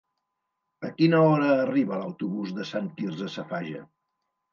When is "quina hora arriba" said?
1.01-1.99